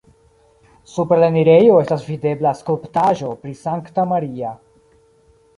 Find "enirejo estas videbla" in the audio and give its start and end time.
1.33-2.53